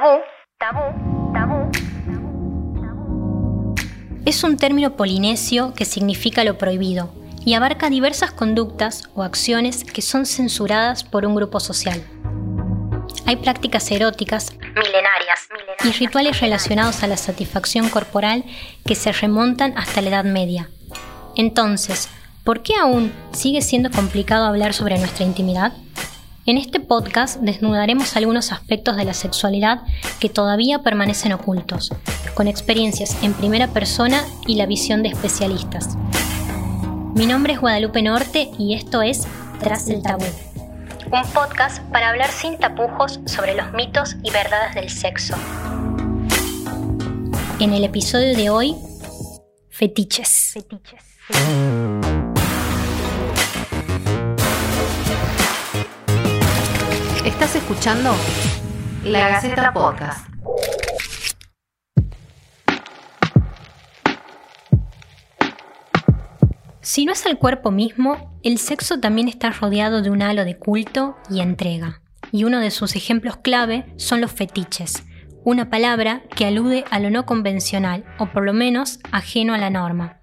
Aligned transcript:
Tabú, 0.00 0.22
tabú, 0.58 1.32
tabú. 1.34 1.70
Es 4.24 4.42
un 4.44 4.56
término 4.56 4.96
polinesio 4.96 5.74
que 5.74 5.84
significa 5.84 6.42
lo 6.42 6.56
prohibido 6.56 7.12
y 7.44 7.52
abarca 7.52 7.90
diversas 7.90 8.30
conductas 8.30 9.10
o 9.14 9.22
acciones 9.22 9.84
que 9.84 10.00
son 10.00 10.24
censuradas 10.24 11.04
por 11.04 11.26
un 11.26 11.34
grupo 11.34 11.60
social. 11.60 12.02
Hay 13.26 13.36
prácticas 13.36 13.90
eróticas 13.90 14.54
milenarias, 14.74 15.48
y 15.84 15.92
rituales 15.92 16.40
relacionados 16.40 17.02
a 17.02 17.06
la 17.06 17.18
satisfacción 17.18 17.90
corporal 17.90 18.44
que 18.86 18.94
se 18.94 19.12
remontan 19.12 19.76
hasta 19.76 20.00
la 20.00 20.08
Edad 20.08 20.24
Media. 20.24 20.70
Entonces, 21.36 22.08
¿por 22.42 22.62
qué 22.62 22.72
aún 22.74 23.12
sigue 23.32 23.60
siendo 23.60 23.90
complicado 23.90 24.46
hablar 24.46 24.72
sobre 24.72 24.98
nuestra 24.98 25.26
intimidad? 25.26 25.74
En 26.46 26.56
este 26.56 26.80
podcast 26.80 27.40
desnudaremos 27.40 28.16
algunos 28.16 28.50
aspectos 28.50 28.96
de 28.96 29.04
la 29.04 29.12
sexualidad 29.12 29.82
que 30.20 30.30
todavía 30.30 30.82
permanecen 30.82 31.32
ocultos, 31.32 31.92
con 32.34 32.48
experiencias 32.48 33.22
en 33.22 33.34
primera 33.34 33.68
persona 33.68 34.24
y 34.46 34.54
la 34.54 34.64
visión 34.64 35.02
de 35.02 35.10
especialistas. 35.10 35.96
Mi 37.14 37.26
nombre 37.26 37.52
es 37.52 37.60
Guadalupe 37.60 38.02
Norte 38.02 38.50
y 38.58 38.74
esto 38.74 39.02
es 39.02 39.28
Tras 39.60 39.88
el 39.90 40.02
Tabú, 40.02 40.24
un 41.12 41.22
podcast 41.34 41.82
para 41.90 42.08
hablar 42.08 42.30
sin 42.30 42.56
tapujos 42.58 43.20
sobre 43.26 43.54
los 43.54 43.72
mitos 43.72 44.16
y 44.22 44.30
verdades 44.30 44.74
del 44.74 44.88
sexo. 44.88 45.34
En 47.58 47.74
el 47.74 47.84
episodio 47.84 48.34
de 48.34 48.48
hoy, 48.48 48.76
fetiches. 49.68 50.52
fetiches. 50.54 52.08
Estás 57.40 57.56
escuchando 57.56 58.14
La 59.02 59.30
Gaceta 59.30 59.72
Podcast. 59.72 60.28
Si 66.82 67.06
no 67.06 67.12
es 67.12 67.24
el 67.24 67.38
cuerpo 67.38 67.70
mismo, 67.70 68.38
el 68.42 68.58
sexo 68.58 69.00
también 69.00 69.26
está 69.26 69.48
rodeado 69.52 70.02
de 70.02 70.10
un 70.10 70.20
halo 70.20 70.44
de 70.44 70.58
culto 70.58 71.16
y 71.30 71.40
entrega. 71.40 72.02
Y 72.30 72.44
uno 72.44 72.60
de 72.60 72.70
sus 72.70 72.94
ejemplos 72.94 73.38
clave 73.38 73.90
son 73.96 74.20
los 74.20 74.32
fetiches, 74.32 75.02
una 75.42 75.70
palabra 75.70 76.24
que 76.36 76.44
alude 76.44 76.84
a 76.90 77.00
lo 77.00 77.08
no 77.08 77.24
convencional, 77.24 78.04
o 78.18 78.26
por 78.26 78.44
lo 78.44 78.52
menos 78.52 78.98
ajeno 79.12 79.54
a 79.54 79.58
la 79.58 79.70
norma. 79.70 80.20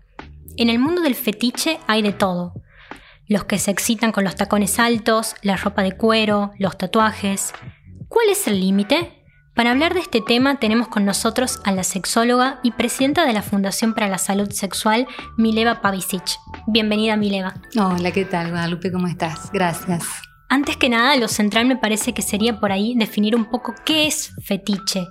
En 0.56 0.70
el 0.70 0.78
mundo 0.78 1.02
del 1.02 1.16
fetiche 1.16 1.80
hay 1.88 2.04
de 2.04 2.14
todo, 2.14 2.54
los 3.28 3.44
que 3.44 3.60
se 3.60 3.72
excitan 3.72 4.12
con 4.12 4.24
los 4.24 4.36
tacones 4.36 4.80
altos, 4.80 5.36
la 5.42 5.58
ropa 5.58 5.84
de 5.84 5.94
cuero, 5.94 6.52
los 6.58 6.78
tatuajes. 6.78 7.54
¿Cuál 8.08 8.30
es 8.30 8.48
el 8.48 8.60
límite? 8.60 9.14
Para 9.54 9.72
hablar 9.72 9.94
de 9.94 10.02
este 10.02 10.22
tema 10.22 10.60
tenemos 10.60 10.88
con 10.88 11.04
nosotros 11.04 11.60
a 11.66 11.72
la 11.72 11.84
sexóloga 11.84 12.60
y 12.64 12.72
presidenta 12.72 13.26
de 13.26 13.34
la 13.34 13.42
Fundación 13.42 13.94
para 13.94 14.08
la 14.08 14.20
Salud 14.20 14.52
Sexual, 14.52 15.08
Mileva 15.36 15.82
Pavicic. 15.82 16.38
Bienvenida, 16.68 17.18
Mileva. 17.18 17.56
Hola, 17.76 18.12
¿qué 18.12 18.24
tal, 18.24 18.52
Guadalupe? 18.52 18.92
¿Cómo 18.92 19.08
estás? 19.08 19.52
Gracias. 19.52 20.06
Antes 20.48 20.78
que 20.78 20.90
nada, 20.90 21.18
lo 21.18 21.28
central 21.28 21.66
me 21.66 21.76
parece 21.76 22.14
que 22.14 22.22
sería 22.22 22.60
por 22.60 22.72
ahí 22.72 22.96
definir 22.96 23.36
un 23.36 23.50
poco 23.50 23.74
qué 23.84 24.08
es 24.08 24.32
fetiche 24.44 25.08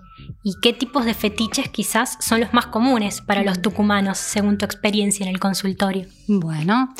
y 0.47 0.55
qué 0.61 0.73
tipos 0.73 1.05
de 1.05 1.13
fetiches 1.13 1.69
quizás 1.71 2.19
son 2.21 2.39
los 2.39 2.55
más 2.55 2.67
comunes 2.67 3.21
para 3.21 3.43
los 3.43 3.61
tucumanos, 3.61 4.17
según 4.17 4.59
tu 4.59 4.65
experiencia 4.65 5.27
en 5.27 5.31
el 5.31 5.41
consultorio. 5.41 6.07
Bueno, 6.29 6.95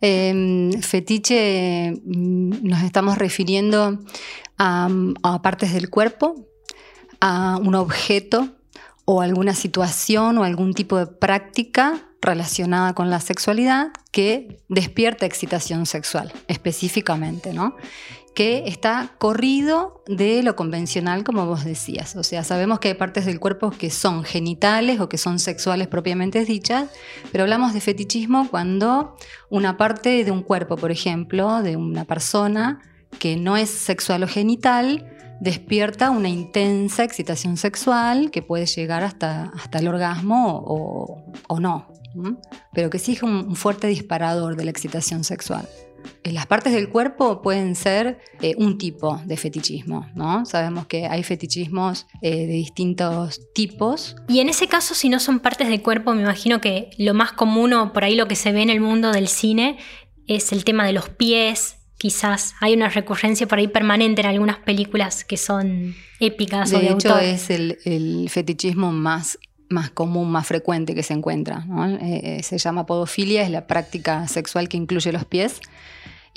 em, 0.00 0.70
fetiche 0.82 2.00
mm, 2.04 2.62
nos 2.62 2.84
estamos 2.84 3.18
refiriendo 3.18 3.98
a, 4.56 4.88
a 5.24 5.42
partes 5.42 5.72
del 5.72 5.90
cuerpo, 5.90 6.46
a 7.20 7.58
un 7.60 7.74
objeto 7.74 8.50
o 9.04 9.20
alguna 9.20 9.56
situación 9.56 10.38
o 10.38 10.44
algún 10.44 10.72
tipo 10.72 10.96
de 10.96 11.08
práctica 11.08 12.08
relacionada 12.26 12.94
con 12.94 13.08
la 13.08 13.20
sexualidad 13.20 13.88
que 14.10 14.60
despierta 14.68 15.24
excitación 15.24 15.86
sexual 15.86 16.32
específicamente, 16.48 17.52
¿no? 17.52 17.76
que 18.36 18.64
está 18.66 19.14
corrido 19.16 20.04
de 20.06 20.42
lo 20.42 20.56
convencional, 20.56 21.24
como 21.24 21.46
vos 21.46 21.64
decías. 21.64 22.16
O 22.16 22.22
sea, 22.22 22.44
sabemos 22.44 22.80
que 22.80 22.88
hay 22.88 22.94
partes 22.94 23.24
del 23.24 23.40
cuerpo 23.40 23.70
que 23.70 23.88
son 23.88 24.24
genitales 24.24 25.00
o 25.00 25.08
que 25.08 25.16
son 25.16 25.38
sexuales 25.38 25.88
propiamente 25.88 26.44
dichas, 26.44 26.90
pero 27.32 27.44
hablamos 27.44 27.72
de 27.72 27.80
fetichismo 27.80 28.46
cuando 28.50 29.16
una 29.48 29.78
parte 29.78 30.22
de 30.22 30.30
un 30.30 30.42
cuerpo, 30.42 30.76
por 30.76 30.90
ejemplo, 30.90 31.62
de 31.62 31.76
una 31.76 32.04
persona 32.04 32.82
que 33.18 33.38
no 33.38 33.56
es 33.56 33.70
sexual 33.70 34.22
o 34.22 34.28
genital, 34.28 35.10
despierta 35.40 36.10
una 36.10 36.28
intensa 36.28 37.04
excitación 37.04 37.56
sexual 37.56 38.30
que 38.30 38.42
puede 38.42 38.66
llegar 38.66 39.02
hasta, 39.02 39.52
hasta 39.56 39.78
el 39.78 39.88
orgasmo 39.88 40.62
o, 41.48 41.60
no, 41.60 41.88
pero 42.72 42.90
que 42.90 42.98
sí 42.98 43.12
es 43.12 43.22
un 43.22 43.56
fuerte 43.56 43.86
disparador 43.86 44.56
de 44.56 44.64
la 44.64 44.70
excitación 44.70 45.24
sexual. 45.24 45.68
Las 46.24 46.46
partes 46.46 46.72
del 46.72 46.88
cuerpo 46.88 47.40
pueden 47.42 47.74
ser 47.76 48.18
eh, 48.40 48.54
un 48.58 48.78
tipo 48.78 49.20
de 49.24 49.36
fetichismo, 49.36 50.06
¿no? 50.14 50.44
Sabemos 50.44 50.86
que 50.86 51.06
hay 51.06 51.22
fetichismos 51.22 52.06
eh, 52.20 52.46
de 52.46 52.52
distintos 52.52 53.40
tipos. 53.54 54.16
Y 54.28 54.40
en 54.40 54.48
ese 54.48 54.66
caso, 54.66 54.94
si 54.94 55.08
no 55.08 55.20
son 55.20 55.40
partes 55.40 55.68
del 55.68 55.82
cuerpo, 55.82 56.14
me 56.14 56.22
imagino 56.22 56.60
que 56.60 56.90
lo 56.98 57.14
más 57.14 57.32
común 57.32 57.72
o 57.74 57.92
por 57.92 58.04
ahí 58.04 58.16
lo 58.16 58.28
que 58.28 58.36
se 58.36 58.52
ve 58.52 58.62
en 58.62 58.70
el 58.70 58.80
mundo 58.80 59.12
del 59.12 59.28
cine 59.28 59.78
es 60.26 60.52
el 60.52 60.64
tema 60.64 60.84
de 60.86 60.92
los 60.92 61.08
pies. 61.08 61.76
Quizás 61.98 62.54
hay 62.60 62.74
una 62.74 62.88
recurrencia 62.88 63.46
por 63.46 63.58
ahí 63.58 63.68
permanente 63.68 64.20
en 64.20 64.26
algunas 64.26 64.58
películas 64.58 65.24
que 65.24 65.36
son 65.36 65.94
épicas 66.20 66.70
de 66.70 66.76
o 66.76 66.80
de 66.80 66.90
hecho, 66.90 67.18
es 67.18 67.50
el, 67.50 68.28
fetichismo 68.30 68.92
más 68.92 69.38
más 69.68 69.90
común, 69.90 70.30
más 70.30 70.46
frecuente 70.46 70.94
que 70.94 71.02
se 71.02 71.14
encuentra. 71.14 71.64
se 72.42 72.58
llama 72.58 72.86
podofilia, 72.86 73.42
es 73.42 73.50
la 73.50 73.66
práctica 73.66 74.28
sexual 74.28 74.68
que 74.68 74.76
incluye 74.76 75.12
los 75.12 75.24
pies 75.24 75.60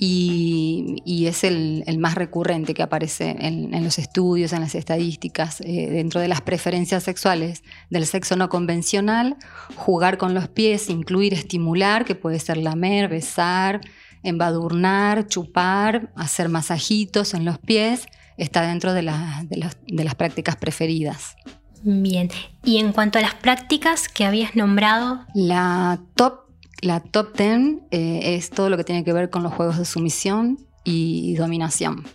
y, 0.01 1.25
es 1.28 1.44
el, 1.44 1.84
más 2.00 2.16
recurrente 2.16 2.73
que 2.73 2.84
aparece 2.84 3.35
en, 3.38 3.84
los 3.84 4.00
estudios, 4.00 4.53
en 4.53 4.62
las 4.62 4.73
estadísticas, 4.73 5.59
eh, 5.59 5.89
dentro 5.89 6.22
de 6.22 6.29
las 6.29 6.39
preferencias 6.39 7.03
sexuales 7.03 7.63
del 7.89 8.06
sexo 8.06 8.38
no 8.38 8.47
convencional, 8.47 9.35
jugar 9.75 10.18
con 10.18 10.34
los 10.34 10.47
pies, 10.47 10.89
incluir 10.89 11.34
estimular, 11.34 12.06
que 12.06 12.16
puede 12.16 12.39
ser 12.39 12.56
lamer, 12.57 13.09
besar, 13.09 13.81
embadurnar, 14.23 15.28
chupar, 15.28 16.13
hacer 16.16 16.47
masajitos 16.47 17.34
en 17.34 17.44
los 17.44 17.57
pies, 17.59 18.06
está 18.38 18.62
dentro 18.66 18.94
de, 18.94 19.01
de 19.01 20.03
las 20.03 20.16
prácticas 20.16 20.56
preferidas. 20.56 21.35
Bien, 21.84 22.29
y 22.63 22.78
en 22.78 22.91
cuanto 22.91 23.19
a 23.19 23.22
las 23.22 23.35
prácticas 23.35 24.09
que 24.09 24.25
habías 24.25 24.56
nombrado, 24.56 25.25
la 25.34 26.00
top 26.16 26.50
la 26.81 27.01
top 27.01 27.35
10 27.38 27.59
eh, 27.91 28.35
es 28.35 28.50
todo 28.50 28.69
lo 28.69 28.78
que 28.78 28.84
tiene 28.84 29.03
que 29.03 29.13
ver 29.13 29.29
con 29.29 29.44
los 29.44 29.53
juegos 29.53 29.78
de 29.78 29.85
sumisión 29.85 30.59
y 30.84 31.35
dominación, 31.35 32.06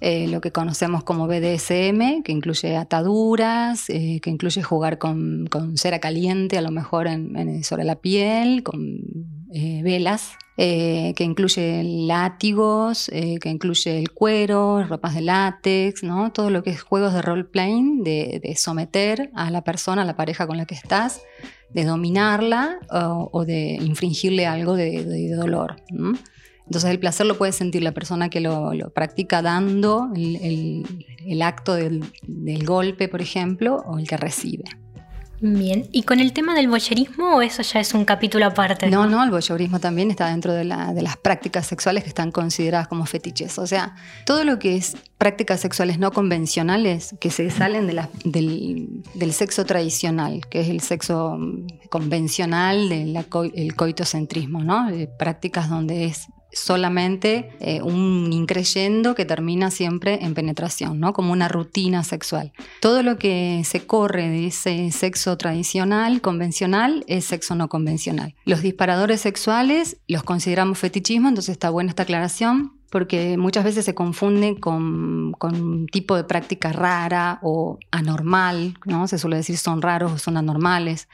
eh, 0.00 0.28
lo 0.28 0.40
que 0.40 0.52
conocemos 0.52 1.04
como 1.04 1.26
BDSM, 1.26 2.22
que 2.22 2.32
incluye 2.32 2.76
ataduras, 2.76 3.90
eh, 3.90 4.20
que 4.22 4.30
incluye 4.30 4.62
jugar 4.62 4.98
con, 4.98 5.48
cera 5.74 5.98
caliente, 5.98 6.58
a 6.58 6.62
lo 6.62 6.70
mejor 6.70 7.08
sobre 7.62 7.84
la 7.84 7.96
piel, 7.96 8.62
con 8.62 9.00
velas, 9.82 10.32
que 10.56 11.14
incluye 11.18 11.82
látigos, 11.82 13.10
que 13.10 13.48
incluye 13.48 13.98
el 13.98 14.10
cuero, 14.12 14.84
ropas 14.84 15.14
de 15.14 15.22
látex, 15.22 16.02
¿no? 16.02 16.32
todo 16.32 16.50
lo 16.50 16.62
que 16.62 16.70
es 16.70 16.82
juegos 16.82 17.14
de 17.14 17.22
role-playing, 17.22 18.04
de, 18.04 18.40
de 18.42 18.56
someter 18.56 19.30
a 19.34 19.50
la 19.50 19.62
persona, 19.64 20.02
a 20.02 20.04
la 20.04 20.16
pareja 20.16 20.46
con 20.46 20.56
la 20.56 20.66
que 20.66 20.74
estás, 20.74 21.22
de 21.72 21.84
dominarla 21.84 22.78
o, 22.90 23.44
de 23.44 23.78
infringirle 23.80 24.46
algo 24.46 24.76
de, 24.76 25.34
dolor. 25.34 25.76
Entonces 26.66 26.90
el 26.90 26.98
placer 26.98 27.26
lo 27.26 27.36
puede 27.36 27.52
sentir 27.52 27.82
la 27.82 27.92
persona 27.92 28.28
que 28.28 28.40
lo, 28.40 28.72
practica 28.94 29.42
dando 29.42 30.10
el, 30.14 31.42
acto 31.42 31.74
del, 31.74 32.04
golpe, 32.64 33.08
por 33.08 33.22
ejemplo, 33.22 33.82
o 33.86 33.98
el 33.98 34.06
que 34.06 34.16
recibe. 34.16 34.64
Bien, 35.44 35.88
¿y 35.90 36.04
con 36.04 36.20
el 36.20 36.32
tema 36.32 36.54
del 36.54 36.68
boyerismo 36.68 37.34
o 37.34 37.42
eso 37.42 37.62
ya 37.62 37.80
es 37.80 37.94
un 37.94 38.04
capítulo 38.04 38.46
aparte? 38.46 38.86
No, 38.86 39.08
no, 39.08 39.24
el 39.24 39.30
boyerismo 39.32 39.80
también 39.80 40.08
está 40.12 40.28
dentro 40.28 40.52
de, 40.52 40.64
las 40.64 41.16
prácticas 41.16 41.66
sexuales 41.66 42.04
que 42.04 42.10
están 42.10 42.30
consideradas 42.30 42.86
como 42.86 43.06
fetiches. 43.06 43.58
O 43.58 43.66
sea, 43.66 43.96
todo 44.24 44.44
lo 44.44 44.60
que 44.60 44.76
es 44.76 44.96
prácticas 45.18 45.58
sexuales 45.58 45.98
no 45.98 46.12
convencionales 46.12 47.16
que 47.18 47.32
se 47.32 47.50
salen 47.50 47.88
del, 47.88 49.32
sexo 49.32 49.66
tradicional, 49.66 50.46
que 50.48 50.60
es 50.60 50.68
el 50.68 50.80
sexo 50.80 51.36
convencional 51.90 52.88
del 52.88 53.26
coitocentrismo, 53.74 54.62
¿no? 54.62 54.86
prácticas 55.18 55.68
donde 55.68 56.04
es 56.04 56.28
solamente 56.52 57.50
eh, 57.60 57.82
un 57.82 58.32
increyendo 58.32 59.14
que 59.14 59.24
termina 59.24 59.70
siempre 59.70 60.24
en 60.24 60.34
penetración, 60.34 61.00
¿no? 61.00 61.12
como 61.12 61.32
una 61.32 61.48
rutina 61.48 62.04
sexual. 62.04 62.52
Todo 62.80 63.02
lo 63.02 63.18
que 63.18 63.62
se 63.64 63.86
corre 63.86 64.28
de 64.28 64.46
ese 64.46 64.90
sexo 64.92 65.36
tradicional, 65.36 66.20
convencional, 66.20 67.04
es 67.08 67.24
sexo 67.24 67.54
no 67.54 67.68
convencional. 67.68 68.34
Los 68.44 68.62
disparadores 68.62 69.20
sexuales 69.20 69.98
los 70.08 70.22
consideramos 70.22 70.78
fetichismo, 70.78 71.28
entonces 71.28 71.52
está 71.52 71.70
buena 71.70 71.90
esta 71.90 72.02
aclaración. 72.04 72.81
Porque 72.92 73.38
muchas 73.38 73.64
veces 73.64 73.86
se 73.86 73.94
confunde 73.94 74.60
con, 74.60 75.34
un 75.40 75.86
tipo 75.90 76.14
de 76.14 76.24
práctica 76.24 76.72
rara 76.72 77.38
o 77.40 77.78
anormal, 77.90 78.74
¿no? 78.84 79.08
Se 79.08 79.18
suele 79.18 79.38
decir 79.38 79.56
son 79.56 79.80
raros 79.80 80.12
o 80.12 80.18
son 80.18 80.36
anormales. 80.36 81.08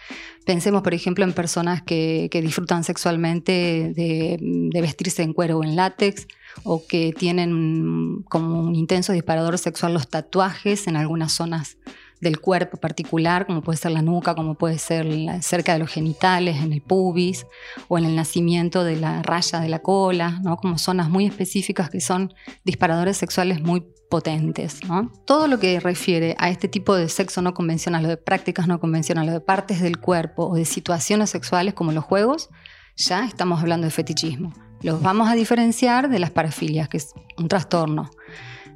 Pensemos, 0.44 0.82
por 0.82 0.92
ejemplo, 0.92 1.25
en 1.25 1.32
personas 1.32 1.80
que, 1.80 2.28
disfrutan 2.32 2.82
sexualmente 2.82 3.92
de, 3.94 4.38
de, 4.40 4.80
vestirse 4.80 5.22
en 5.22 5.32
cuero 5.32 5.58
o 5.58 5.62
en 5.62 5.76
látex, 5.76 6.26
o 6.64 6.84
que 6.84 7.14
tienen 7.16 8.25
como 8.28 8.60
un 8.60 8.75
intenso 8.75 9.12
disparador 9.12 9.56
sexual 9.56 9.94
los 9.94 10.08
tatuajes 10.08 10.88
en 10.88 10.96
algunas 10.96 11.30
zonas 11.30 11.78
del 12.20 12.40
cuerpo 12.40 12.76
particular, 12.76 13.46
como 13.46 13.62
puede 13.62 13.78
ser 13.78 13.92
la 13.92 14.02
nuca, 14.02 14.34
como 14.34 14.54
puede 14.54 14.78
ser 14.78 15.06
cerca 15.42 15.72
de 15.72 15.78
los 15.78 15.90
genitales, 15.90 16.56
en 16.56 16.72
el 16.72 16.80
pubis 16.80 17.46
o 17.88 17.98
en 17.98 18.04
el 18.04 18.16
nacimiento 18.16 18.84
de 18.84 18.96
la 18.96 19.22
raya 19.22 19.60
de 19.60 19.68
la 19.68 19.80
cola, 19.80 20.40
¿no? 20.42 20.56
como 20.56 20.78
zonas 20.78 21.08
muy 21.10 21.26
específicas 21.26 21.90
que 21.90 22.00
son 22.00 22.34
disparadores 22.64 23.16
sexuales 23.16 23.60
muy 23.62 23.84
potentes. 24.10 24.82
¿no? 24.84 25.12
Todo 25.26 25.46
lo 25.46 25.58
que 25.58 25.78
refiere 25.80 26.34
a 26.38 26.50
este 26.50 26.68
tipo 26.68 26.94
de 26.94 27.08
sexo 27.08 27.42
no 27.42 27.54
convencional 27.54 28.04
o 28.04 28.08
de 28.08 28.16
prácticas 28.16 28.66
no 28.66 28.80
convencionales, 28.80 29.32
de 29.32 29.40
partes 29.40 29.80
del 29.80 29.98
cuerpo 29.98 30.46
o 30.46 30.54
de 30.54 30.64
situaciones 30.64 31.30
sexuales 31.30 31.74
como 31.74 31.92
los 31.92 32.04
juegos, 32.04 32.48
ya 32.96 33.24
estamos 33.26 33.60
hablando 33.60 33.84
de 33.84 33.90
fetichismo. 33.90 34.52
Los 34.82 35.02
vamos 35.02 35.28
a 35.28 35.34
diferenciar 35.34 36.08
de 36.08 36.18
las 36.18 36.30
parafilias, 36.30 36.88
que 36.88 36.98
es 36.98 37.12
un 37.36 37.48
trastorno, 37.48 38.10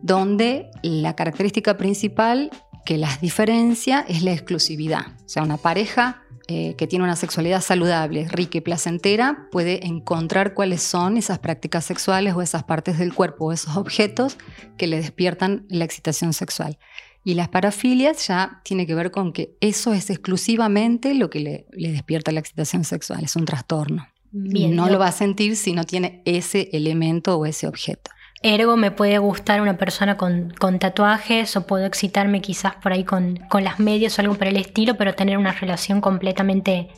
donde 0.02 0.70
la 0.82 1.14
característica 1.14 1.76
principal 1.76 2.50
que 2.84 2.98
las 2.98 3.20
diferencia 3.20 4.04
es 4.08 4.22
la 4.22 4.32
exclusividad. 4.32 5.06
O 5.24 5.28
sea, 5.28 5.42
una 5.42 5.56
pareja 5.56 6.22
eh, 6.48 6.74
que 6.76 6.88
tiene 6.88 7.04
una 7.04 7.16
sexualidad 7.16 7.60
saludable, 7.60 8.26
rica 8.28 8.58
y 8.58 8.60
placentera, 8.60 9.48
puede 9.52 9.86
encontrar 9.86 10.54
cuáles 10.54 10.82
son 10.82 11.16
esas 11.16 11.38
prácticas 11.38 11.84
sexuales 11.84 12.34
o 12.34 12.42
esas 12.42 12.64
partes 12.64 12.98
del 12.98 13.14
cuerpo 13.14 13.46
o 13.46 13.52
esos 13.52 13.76
objetos 13.76 14.36
que 14.76 14.88
le 14.88 14.96
despiertan 14.96 15.64
la 15.68 15.84
excitación 15.84 16.32
sexual. 16.32 16.78
Y 17.24 17.34
las 17.34 17.48
parafilias 17.48 18.26
ya 18.26 18.60
tiene 18.64 18.86
que 18.86 18.96
ver 18.96 19.12
con 19.12 19.32
que 19.32 19.56
eso 19.60 19.94
es 19.94 20.10
exclusivamente 20.10 21.14
lo 21.14 21.30
que 21.30 21.40
le, 21.40 21.66
despierta 21.70 22.32
la 22.32 22.40
excitación 22.40 22.82
sexual, 22.82 23.22
es 23.22 23.36
un 23.36 23.44
trastorno. 23.44 24.08
no 24.32 24.88
lo 24.88 24.98
va 24.98 25.08
a 25.08 25.12
sentir 25.12 25.56
si 25.56 25.72
no 25.72 25.84
tiene 25.84 26.22
ese 26.24 26.70
elemento 26.72 27.36
o 27.36 27.46
ese 27.46 27.68
objeto. 27.68 28.10
Ergo 28.42 28.76
me 28.76 28.90
puede 28.90 29.18
gustar 29.18 29.60
una 29.60 29.76
persona 29.76 30.16
con, 30.16 30.52
tatuajes 30.80 31.56
o 31.56 31.66
puedo 31.66 31.86
excitarme 31.86 32.40
quizás 32.40 32.74
por 32.74 32.92
ahí 32.92 33.04
con, 33.04 33.36
con, 33.48 33.62
las 33.62 33.78
medias 33.78 34.18
o 34.18 34.22
algo 34.22 34.34
por 34.34 34.48
el 34.48 34.56
estilo, 34.56 34.96
pero 34.96 35.14
tener 35.14 35.38
una 35.38 35.52
relación 35.52 36.00
completamente 36.00 36.88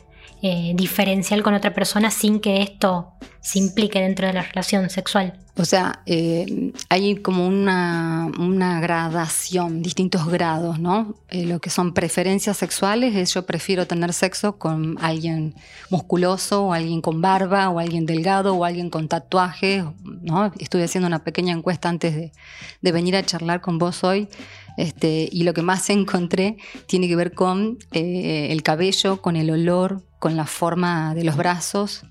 eh, 0.47 0.73
diferencial 0.75 1.41
con 1.41 1.55
otra 1.55 1.73
persona 1.73 2.11
sin 2.11 2.39
que 2.39 2.61
esto 2.61 3.13
se 3.41 3.57
implique 3.57 3.99
dentro 3.99 4.27
de 4.27 4.33
la 4.33 4.43
relación 4.43 4.91
sexual. 4.91 5.33
O 5.57 5.65
sea, 5.65 6.03
eh, 6.05 6.71
hay 6.87 7.15
como 7.15 7.47
una, 7.47 8.29
gradación, 8.79 9.81
distintos 9.81 10.27
grados, 10.27 10.77
¿no? 10.79 11.15
Eh, 11.29 11.47
lo 11.47 11.59
que 11.59 11.71
son 11.71 11.95
preferencias 11.95 12.57
sexuales 12.57 13.15
es 13.15 13.33
yo 13.33 13.47
prefiero 13.47 13.87
tener 13.87 14.13
sexo 14.13 14.59
con 14.59 14.99
alguien 15.01 15.55
musculoso 15.89 16.65
o 16.65 16.73
alguien 16.73 17.01
con 17.01 17.23
barba 17.23 17.71
o 17.71 17.79
alguien 17.79 18.05
delgado 18.05 18.53
o 18.53 18.65
alguien 18.65 18.91
con 18.91 19.07
tatuajes, 19.07 19.83
¿no? 20.03 20.51
Estuve 20.59 20.83
haciendo 20.83 21.07
una 21.07 21.23
pequeña 21.23 21.55
encuesta 21.55 21.89
antes 21.89 22.15
de, 22.15 22.31
de 22.83 22.91
venir 22.91 23.15
a 23.15 23.25
charlar 23.25 23.61
con 23.61 23.79
vos 23.79 24.03
hoy 24.03 24.29
este, 24.77 25.29
y 25.31 25.43
lo 25.43 25.53
que 25.53 25.61
más 25.61 25.89
encontré 25.89 26.57
tiene 26.87 27.07
que 27.07 27.15
ver 27.15 27.33
con 27.33 27.77
eh, 27.91 28.47
el 28.51 28.63
cabello, 28.63 29.21
con 29.21 29.35
el 29.35 29.49
olor, 29.49 30.03
con 30.19 30.35
la 30.35 30.45
forma 30.45 31.13
de 31.15 31.23
los 31.23 31.35
brazos, 31.37 32.03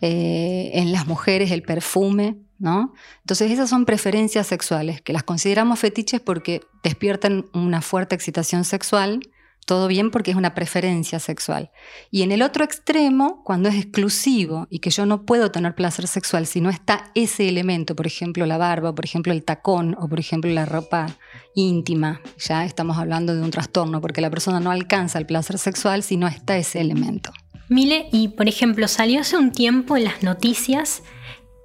eh, 0.00 0.70
en 0.74 0.92
las 0.92 1.06
mujeres 1.06 1.50
el 1.50 1.62
perfume, 1.62 2.38
¿no? 2.58 2.94
Entonces 3.20 3.50
esas 3.50 3.68
son 3.68 3.84
preferencias 3.84 4.46
sexuales 4.46 5.02
que 5.02 5.12
las 5.12 5.22
consideramos 5.22 5.78
fetiches 5.80 6.20
porque 6.20 6.62
despiertan 6.82 7.46
una 7.52 7.82
fuerte 7.82 8.14
excitación 8.14 8.64
sexual 8.64 9.20
todo 9.66 9.88
bien 9.88 10.10
porque 10.10 10.30
es 10.30 10.36
una 10.36 10.54
preferencia 10.54 11.18
sexual. 11.18 11.70
Y 12.10 12.22
en 12.22 12.32
el 12.32 12.42
otro 12.42 12.64
extremo, 12.64 13.42
cuando 13.44 13.68
es 13.68 13.76
exclusivo 13.76 14.66
y 14.70 14.80
que 14.80 14.90
yo 14.90 15.06
no 15.06 15.24
puedo 15.24 15.50
tener 15.50 15.74
placer 15.74 16.06
sexual 16.06 16.46
si 16.46 16.60
no 16.60 16.70
está 16.70 17.10
ese 17.14 17.48
elemento, 17.48 17.94
por 17.94 18.06
ejemplo 18.06 18.46
la 18.46 18.58
barba, 18.58 18.94
por 18.94 19.04
ejemplo 19.04 19.32
el 19.32 19.44
tacón 19.44 19.96
o 19.98 20.08
por 20.08 20.18
ejemplo 20.18 20.50
la 20.50 20.64
ropa 20.64 21.06
íntima, 21.54 22.20
ya 22.38 22.64
estamos 22.64 22.98
hablando 22.98 23.34
de 23.34 23.42
un 23.42 23.50
trastorno 23.50 24.00
porque 24.00 24.20
la 24.20 24.30
persona 24.30 24.60
no 24.60 24.70
alcanza 24.70 25.18
el 25.18 25.26
placer 25.26 25.58
sexual 25.58 26.02
si 26.02 26.16
no 26.16 26.26
está 26.26 26.56
ese 26.56 26.80
elemento. 26.80 27.32
Mile, 27.68 28.08
y 28.12 28.28
por 28.28 28.48
ejemplo, 28.48 28.88
salió 28.88 29.20
hace 29.20 29.36
un 29.36 29.52
tiempo 29.52 29.96
en 29.96 30.04
las 30.04 30.22
noticias 30.22 31.02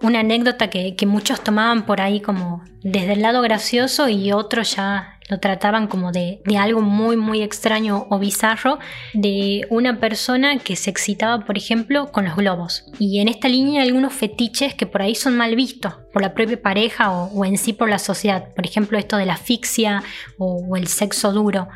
una 0.02 0.20
anécdota 0.20 0.70
que, 0.70 0.96
muchos 1.08 1.44
tomaban 1.44 1.86
por 1.86 2.02
ahí 2.02 2.22
como 2.22 2.64
desde 2.84 3.14
el 3.14 3.22
lado 3.22 3.42
gracioso 3.42 4.08
y 4.10 4.32
otros 4.32 4.76
ya 4.76 5.17
lo 5.28 5.40
trataban 5.40 5.88
como 5.88 6.12
de, 6.12 6.42
algo 6.58 6.82
muy 6.82 7.18
muy 7.18 7.42
extraño 7.42 8.08
o 8.10 8.20
bizarro 8.20 8.80
de 9.14 9.68
una 9.70 10.00
persona 10.00 10.58
que 10.60 10.76
se 10.76 10.90
excitaba 10.90 11.46
por 11.46 11.58
ejemplo 11.58 12.12
con 12.12 12.26
los 12.26 12.36
globos. 12.36 12.86
Y 13.00 13.20
en 13.20 13.28
esta 13.28 13.48
línea 13.48 13.82
hay 13.82 13.90
algunos 13.90 14.14
fetiches 14.14 14.74
que 14.74 14.86
por 14.86 15.02
ahí 15.02 15.16
son 15.16 15.38
mal 15.38 15.56
vistos 15.56 15.94
por 16.14 16.22
la 16.22 16.34
propia 16.34 16.62
pareja 16.62 17.12
o, 17.12 17.46
en 17.46 17.58
sí 17.58 17.74
por 17.74 17.90
la 17.90 18.00
sociedad. 18.00 18.54
Por 18.56 18.66
ejemplo 18.66 18.98
esto 18.98 19.18
de 19.18 19.26
la 19.26 19.34
asfixia 19.34 20.04
o 20.38 20.76
el 20.76 20.88
sexo 20.88 21.32
duro 21.32 21.68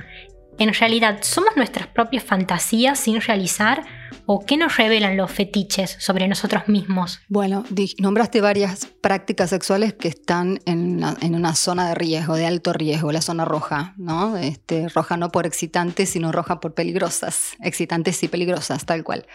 en 0.61 0.73
realidad 0.75 1.19
somos 1.21 1.55
nuestras 1.55 1.87
propias 1.87 2.23
fantasías 2.23 2.99
sin 2.99 3.19
realizar 3.19 3.83
o 4.27 4.45
qué 4.45 4.57
nos 4.57 4.77
revelan 4.77 5.17
los 5.17 5.31
fetiches 5.31 5.97
sobre 5.99 6.27
nosotros 6.27 6.67
mismos? 6.67 7.19
Bueno, 7.27 7.65
nombraste 7.97 8.41
varias 8.41 8.85
prácticas 9.01 9.49
sexuales 9.49 9.93
que 9.93 10.07
están 10.07 10.59
en, 10.65 11.03
una 11.33 11.55
zona 11.55 11.89
de 11.89 11.95
riesgo, 11.95 12.35
de 12.35 12.45
alto 12.45 12.73
riesgo, 12.73 13.11
la 13.11 13.21
zona 13.21 13.43
roja, 13.43 13.95
¿no? 13.97 14.37
Este, 14.37 14.87
roja 14.89 15.17
no 15.17 15.31
por 15.31 15.47
excitantes, 15.47 16.09
sino 16.09 16.31
roja 16.31 16.59
por 16.59 16.75
peligrosas, 16.75 17.53
excitantes 17.63 18.21
y 18.21 18.27
peligrosas, 18.27 18.85
tal 18.85 19.03
cual. 19.03 19.25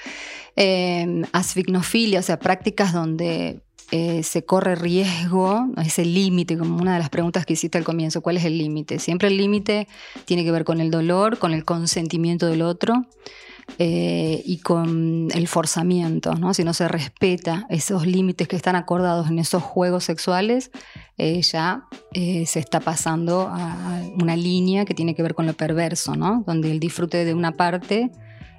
Eh, 0.55 1.22
asfignofilia, 1.32 2.20
o 2.20 2.22
sea, 2.22 2.38
prácticas 2.38 2.93
donde 2.93 3.66
eh, 3.93 4.23
se 4.23 4.44
corre 4.44 4.75
riesgo, 4.75 5.69
ese 5.85 6.05
límite, 6.05 6.59
como 6.59 6.77
una 6.77 6.94
de 6.94 6.99
las 6.99 7.11
preguntas 7.11 7.47
que 7.47 7.53
hiciste 7.53 7.79
al 7.79 7.85
comienzo, 7.85 8.21
¿cuál 8.21 8.37
es 8.37 8.44
el 8.44 8.59
límite? 8.59 8.99
Siempre 8.99 9.29
el 9.29 9.37
límite 9.37 9.87
tiene 10.25 10.44
que 10.44 10.50
ver 10.50 10.65
con 10.65 10.81
el 10.81 10.91
dolor, 10.91 11.38
con 11.38 11.53
el 11.53 11.65
consentimiento 11.65 12.47
del 12.47 12.62
otro 12.62 13.06
eh, 13.79 14.43
y 14.44 14.59
con 14.59 15.29
el 15.33 15.47
forzamiento, 15.47 16.35
¿no? 16.35 16.53
Si 16.53 16.65
no 16.65 16.75
se 16.75 16.88
respeta 16.88 17.67
esos 17.71 18.06
límites 18.06 18.49
que 18.49 18.56
están 18.56 18.75
acordados 18.75 19.29
en 19.29 19.38
esos 19.38 19.62
juegos 19.62 20.05
sexuales, 20.05 20.73
eh, 21.17 21.41
ya 21.43 21.85
se 22.12 22.59
está 22.59 22.81
pasando 22.81 23.49
a 23.50 24.03
una 24.21 24.37
línea 24.37 24.85
que 24.85 24.94
tiene 24.94 25.15
que 25.15 25.22
ver 25.22 25.34
con 25.34 25.46
lo 25.46 25.55
perverso, 25.55 26.17
¿no? 26.17 26.43
Donde 26.46 26.72
el 26.72 26.81
disfrute 26.81 27.25
de 27.25 27.34
una 27.34 27.53
parte 27.53 28.10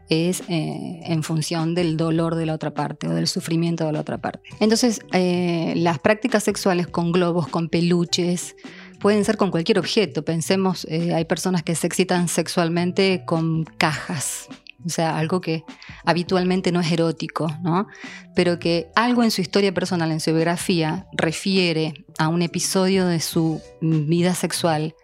es 0.10 0.42
eh, 0.48 1.02
en 1.04 1.24
función 1.24 1.76
del 1.76 1.98
dolor 1.98 2.36
de 2.36 2.46
la 2.46 2.54
otra 2.54 2.74
parte 2.74 3.08
o 3.08 3.14
del 3.14 3.28
sufrimiento 3.28 3.86
de 3.86 3.92
la 3.92 4.02
otra 4.02 4.18
parte. 4.18 4.50
Entonces, 4.60 5.02
eh, 5.12 5.74
las 5.76 6.00
prácticas 6.00 6.44
sexuales 6.44 6.88
con 6.88 7.12
globos, 7.12 7.48
con 7.48 7.70
peluches, 7.70 8.56
pueden 9.00 9.26
ser 9.26 9.38
con 9.38 9.52
cualquier 9.52 9.80
objeto. 9.80 10.24
Pensemos, 10.24 10.86
eh, 10.90 11.14
hay 11.14 11.26
personas 11.26 11.64
que 11.64 11.76
se 11.76 11.88
excitan 11.88 12.28
sexualmente 12.28 13.24
con 13.26 13.66
cajas, 13.66 14.48
o 14.86 14.90
sea, 14.90 15.18
algo 15.18 15.42
que 15.42 15.64
habitualmente 16.06 16.72
no 16.72 16.80
es 16.80 16.92
erótico, 16.92 17.52
¿no? 17.62 17.88
Pero 18.36 18.60
que 18.60 18.90
algo 18.96 19.24
en 19.24 19.32
su 19.32 19.42
historia 19.42 19.74
personal, 19.74 20.12
en 20.12 20.20
su 20.20 20.32
biografía, 20.32 21.08
refiere 21.14 22.06
a 22.18 22.28
un 22.30 22.42
episodio 22.42 23.06
de 23.06 23.20
su 23.20 23.62
vida 23.82 24.34
sexual 24.34 24.96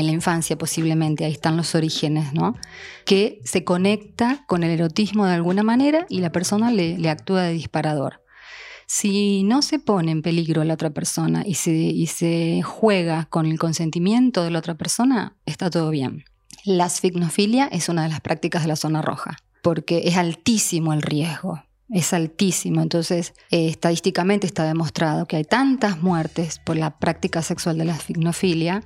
en 0.00 0.06
la 0.06 0.12
infancia 0.12 0.56
posiblemente, 0.56 1.24
ahí 1.24 1.32
están 1.32 1.56
los 1.56 1.74
orígenes, 1.74 2.32
¿no? 2.32 2.54
Que 3.04 3.40
se 3.44 3.64
conecta 3.64 4.44
con 4.46 4.62
el 4.62 4.70
erotismo 4.70 5.26
de 5.26 5.34
alguna 5.34 5.62
manera 5.62 6.06
y 6.08 6.20
la 6.20 6.32
persona 6.32 6.70
le, 6.70 7.08
actúa 7.08 7.42
de 7.42 7.52
disparador. 7.52 8.22
Si 8.86 9.42
no 9.42 9.60
se 9.60 9.78
pone 9.78 10.12
en 10.12 10.22
peligro 10.22 10.62
a 10.62 10.64
la 10.64 10.74
otra 10.74 10.90
persona 10.90 11.42
y 11.44 11.54
se, 11.54 12.62
juega 12.62 13.26
con 13.26 13.46
el 13.46 13.58
consentimiento 13.58 14.44
de 14.44 14.50
la 14.50 14.60
otra 14.60 14.76
persona, 14.76 15.36
está 15.46 15.68
todo 15.68 15.90
bien. 15.90 16.24
La 16.64 16.84
asfignofilia 16.84 17.66
es 17.66 17.88
una 17.88 18.04
de 18.04 18.08
las 18.08 18.20
prácticas 18.20 18.62
de 18.62 18.68
la 18.68 18.76
zona 18.76 19.02
roja, 19.02 19.36
porque 19.62 20.02
es 20.04 20.16
altísimo 20.16 20.92
el 20.92 21.02
riesgo, 21.02 21.62
es 21.90 22.12
altísimo. 22.12 22.82
Entonces, 22.82 23.34
eh, 23.50 23.68
estadísticamente 23.68 24.46
está 24.46 24.64
demostrado 24.64 25.26
que 25.26 25.36
hay 25.36 25.44
tantas 25.44 26.02
muertes 26.02 26.58
por 26.58 26.76
la 26.76 26.98
práctica 26.98 27.42
sexual 27.42 27.78
de 27.78 27.84
la 27.84 27.94
asfignofilia 27.94 28.82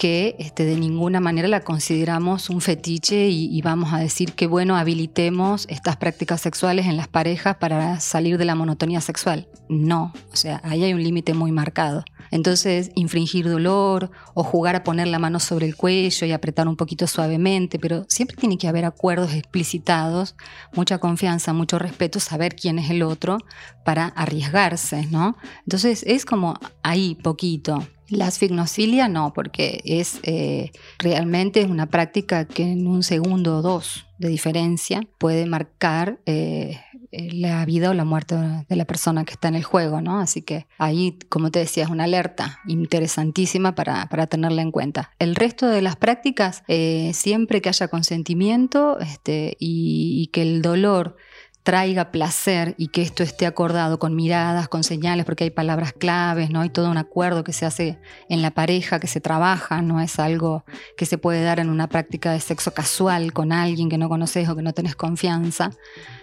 que 0.00 0.34
este, 0.38 0.64
de 0.64 0.76
ninguna 0.76 1.20
manera 1.20 1.46
la 1.46 1.60
consideramos 1.60 2.48
un 2.48 2.62
fetiche 2.62 3.28
y, 3.28 3.60
vamos 3.60 3.92
a 3.92 3.98
decir 3.98 4.32
que, 4.32 4.46
bueno, 4.46 4.78
habilitemos 4.78 5.66
estas 5.68 5.98
prácticas 5.98 6.40
sexuales 6.40 6.86
en 6.86 6.96
las 6.96 7.06
parejas 7.06 7.56
para 7.56 8.00
salir 8.00 8.38
de 8.38 8.46
la 8.46 8.54
monotonía 8.54 9.02
sexual. 9.02 9.46
No, 9.68 10.14
o 10.32 10.36
sea, 10.36 10.62
ahí 10.64 10.84
hay 10.84 10.94
un 10.94 11.02
límite 11.02 11.34
muy 11.34 11.52
marcado. 11.52 12.02
Entonces, 12.30 12.92
infringir 12.94 13.46
dolor 13.46 14.10
o 14.32 14.42
jugar 14.42 14.74
a 14.74 14.84
poner 14.84 15.06
la 15.08 15.18
mano 15.18 15.38
sobre 15.38 15.66
el 15.66 15.76
cuello 15.76 16.26
y 16.26 16.32
apretar 16.32 16.66
un 16.66 16.76
poquito 16.76 17.06
suavemente, 17.06 17.78
pero 17.78 18.06
siempre 18.08 18.38
tiene 18.38 18.56
que 18.56 18.68
haber 18.68 18.86
acuerdos 18.86 19.34
explicitados, 19.34 20.34
mucha 20.72 20.96
confianza, 20.96 21.52
mucho 21.52 21.78
respeto, 21.78 22.20
saber 22.20 22.56
quién 22.56 22.78
es 22.78 22.88
el 22.88 23.02
otro 23.02 23.36
para 23.84 24.06
arriesgarse, 24.06 25.08
¿no? 25.10 25.36
Entonces, 25.66 26.04
es 26.06 26.24
como 26.24 26.58
ahí 26.82 27.18
poquito. 27.22 27.86
La 28.10 28.26
asfignofilia 28.26 29.08
no, 29.08 29.32
porque 29.32 29.82
es 29.84 30.18
eh, 30.24 30.72
realmente 30.98 31.64
una 31.64 31.86
práctica 31.86 32.44
que 32.44 32.64
en 32.64 32.88
un 32.88 33.04
segundo 33.04 33.58
o 33.58 33.62
dos 33.62 34.06
de 34.18 34.28
diferencia 34.28 35.00
puede 35.16 35.46
marcar 35.46 36.18
eh, 36.26 36.80
eh, 37.12 37.32
la 37.32 37.64
vida 37.64 37.88
o 37.90 37.94
la 37.94 38.04
muerte 38.04 38.34
de 38.68 38.76
la 38.76 38.84
persona 38.84 39.24
que 39.24 39.32
está 39.32 39.46
en 39.46 39.54
el 39.54 39.62
juego, 39.62 40.00
¿no? 40.00 40.18
Así 40.18 40.42
que 40.42 40.66
ahí, 40.76 41.20
como 41.28 41.52
te 41.52 41.60
decía, 41.60 41.84
es 41.84 41.90
una 41.90 42.04
alerta 42.04 42.58
interesantísima 42.66 43.76
para, 43.76 44.08
tenerla 44.26 44.62
en 44.62 44.72
cuenta. 44.72 45.12
El 45.20 45.36
resto 45.36 45.68
de 45.68 45.80
las 45.80 45.94
prácticas, 45.94 46.64
siempre 47.12 47.62
que 47.62 47.68
haya 47.68 47.88
consentimiento 47.88 48.98
este, 48.98 49.56
y 49.60 50.30
que 50.32 50.42
el 50.42 50.62
dolor 50.62 51.16
traiga 51.62 52.10
placer 52.10 52.74
y 52.78 52.88
que 52.88 53.02
esto 53.02 53.22
esté 53.22 53.46
acordado 53.46 53.98
con 53.98 54.16
miradas, 54.16 54.68
con 54.68 54.82
señales, 54.82 55.26
porque 55.26 55.44
hay 55.44 55.50
palabras 55.50 55.92
claves, 55.92 56.50
¿no? 56.50 56.62
Hay 56.62 56.70
todo 56.70 56.90
un 56.90 56.96
acuerdo 56.96 57.44
que 57.44 57.52
se 57.52 57.66
hace 57.66 57.98
en 58.28 58.42
la 58.42 58.50
pareja, 58.50 58.98
que 58.98 59.06
se 59.06 59.20
trabaja, 59.20 59.82
no 59.82 60.00
es 60.00 60.18
algo 60.18 60.64
que 60.96 61.06
se 61.06 61.18
puede 61.18 61.42
dar 61.42 61.60
en 61.60 61.68
una 61.68 61.88
práctica 61.88 62.32
de 62.32 62.40
sexo 62.40 62.72
casual 62.72 63.32
con 63.32 63.52
alguien 63.52 63.88
que 63.88 63.98
no 63.98 64.08
conoces 64.08 64.48
o 64.48 64.56
que 64.56 64.62
no 64.62 64.72
tenés 64.72 64.96
confianza. 64.96 65.70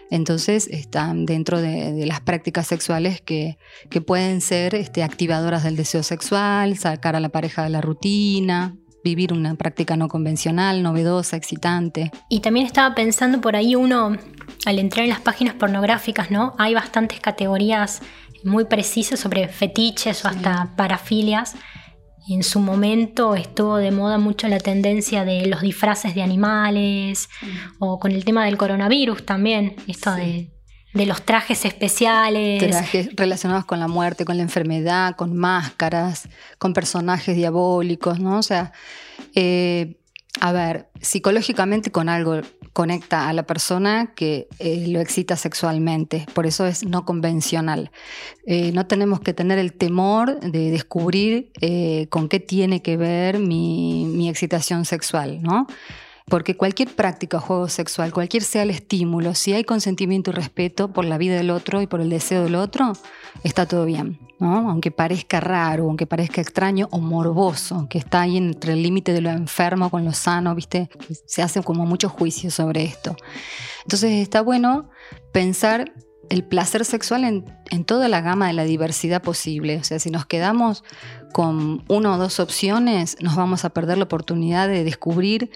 Entonces 0.10 0.68
están 0.72 1.26
dentro 1.26 1.62
de, 1.62 2.06
las 2.06 2.22
prácticas 2.22 2.66
sexuales 2.66 3.22
que, 3.22 3.58
que 3.90 4.02
pueden 4.02 4.42
ser 4.42 4.74
este, 4.74 5.04
activadoras 5.04 5.64
del 5.64 5.76
deseo 5.76 6.02
sexual, 6.02 6.78
sacar 6.78 7.16
a 7.16 7.20
la 7.20 7.30
pareja 7.30 7.64
de 7.64 7.70
la 7.70 7.82
rutina, 7.82 8.76
vivir 9.08 9.34
una 9.34 9.56
práctica 9.56 9.96
no 9.96 10.08
convencional, 10.08 10.84
novedosa, 10.84 11.38
excitante. 11.38 12.12
Y 12.30 12.42
también 12.42 12.66
estaba 12.66 12.94
pensando 12.96 13.42
por 13.42 13.56
ahí 13.56 13.76
uno, 13.76 14.18
al 14.66 14.80
entrar 14.80 15.04
en 15.04 15.10
las 15.10 15.22
páginas 15.22 15.56
pornográficas, 15.56 16.32
¿no? 16.32 16.54
Hay 16.58 16.74
bastantes 16.74 17.20
categorías 17.20 18.02
muy 18.44 18.66
precisas 18.66 19.20
sobre 19.20 19.48
fetiches 19.48 20.24
o 20.26 20.28
hasta 20.28 20.74
parafilias. 20.76 21.56
En 22.30 22.44
su 22.44 22.60
momento 22.60 23.36
estuvo 23.36 23.78
de 23.78 23.92
moda 23.92 24.18
mucho 24.18 24.48
la 24.48 24.60
tendencia 24.60 25.24
de 25.24 25.46
los 25.46 25.62
disfraces 25.62 26.14
de 26.14 26.22
animales 26.22 27.30
o 27.80 28.00
con 28.00 28.12
el 28.12 28.26
tema 28.26 28.46
del 28.46 28.58
coronavirus 28.58 29.26
también, 29.26 29.76
esto 29.88 30.14
de 30.14 30.57
de 30.94 31.06
los 31.06 31.22
trajes 31.24 31.66
especiales. 31.66 32.60
Trajes 32.68 33.10
relacionados 33.16 33.66
con 33.66 33.80
la 33.80 33.88
muerte, 33.88 34.26
con 34.26 34.38
la 34.38 34.44
enfermedad, 34.44 35.16
con 35.16 35.36
máscaras, 35.36 36.28
con 36.58 36.74
personajes 36.74 37.36
diabólicos, 37.36 38.20
¿no? 38.20 38.38
O 38.38 38.44
sea, 38.44 38.72
eh, 39.36 39.98
a 40.40 40.52
ver, 40.52 40.90
psicológicamente 41.02 41.92
con 41.92 42.10
algo 42.10 42.42
conecta 42.74 43.28
a 43.28 43.34
la 43.34 43.44
persona 43.44 44.14
que 44.16 44.48
eh, 44.60 44.86
lo 44.88 45.00
excita 45.00 45.36
sexualmente, 45.36 46.28
por 46.34 46.46
eso 46.46 46.66
es 46.68 46.86
no 46.86 47.06
convencional. 47.06 47.90
Eh, 48.46 48.72
no 48.72 48.86
tenemos 48.86 49.20
que 49.20 49.34
tener 49.34 49.58
el 49.58 49.74
temor 49.74 50.40
de 50.42 50.70
descubrir 50.70 51.52
con 52.10 52.30
qué 52.30 52.40
tiene 52.40 52.84
que 52.84 52.96
ver 52.96 53.40
mi, 53.40 54.06
mi 54.06 54.30
excitación 54.30 54.86
sexual, 54.86 55.42
¿no? 55.42 55.66
Porque 56.30 56.58
cualquier 56.58 56.90
práctica 56.90 57.38
o 57.38 57.40
juego 57.40 57.70
sexual, 57.70 58.12
cualquier 58.12 58.44
sea 58.44 58.64
el 58.64 58.70
estímulo, 58.70 59.34
si 59.34 59.54
hay 59.54 59.64
consentimiento 59.64 60.32
y 60.32 60.34
respeto 60.34 60.92
por 60.92 61.06
la 61.06 61.18
vida 61.18 61.36
del 61.36 61.50
otro 61.50 61.82
y 61.82 61.88
por 61.88 62.02
el 62.02 62.10
deseo 62.10 62.44
del 62.44 62.56
otro, 62.56 62.94
está 63.44 63.66
todo 63.66 63.86
bien. 63.86 64.20
¿no? 64.40 64.70
Aunque 64.70 64.92
parezca 64.92 65.40
raro, 65.40 65.86
aunque 65.86 66.06
parezca 66.06 66.42
extraño 66.42 66.90
o 66.92 67.00
morboso, 67.00 67.88
que 67.90 67.98
está 67.98 68.22
ahí 68.22 68.38
entre 68.38 68.74
el 68.74 68.84
límite 68.84 69.14
de 69.14 69.22
lo 69.22 69.30
enfermo 69.30 69.90
con 69.90 70.04
lo 70.06 70.12
sano, 70.14 70.54
¿viste? 70.54 70.90
Se 71.26 71.42
hace 71.42 71.64
como 71.64 71.86
mucho 71.86 72.10
juicio 72.10 72.52
sobre 72.52 72.84
esto. 72.84 73.16
Entonces 73.84 74.12
está 74.12 74.42
bueno 74.42 74.90
pensar 75.32 75.94
el 76.30 76.44
placer 76.44 76.84
sexual 76.86 77.24
en, 77.24 77.86
toda 77.86 78.08
la 78.10 78.22
gama 78.22 78.48
de 78.48 78.54
la 78.54 78.66
diversidad 78.66 79.22
posible. 79.22 79.78
O 79.78 79.84
sea, 79.84 80.00
si 80.00 80.12
nos 80.12 80.26
quedamos 80.26 80.84
con 81.32 81.84
una 81.88 82.16
o 82.16 82.18
dos 82.18 82.40
opciones, 82.40 83.18
nos 83.22 83.36
vamos 83.36 83.66
a 83.66 83.70
perder 83.70 83.98
la 83.98 84.06
oportunidad 84.06 84.68
de 84.68 84.84
descubrir 84.84 85.52